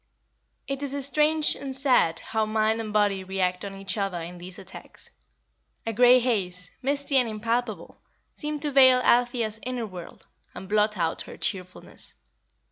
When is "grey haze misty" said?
5.93-7.17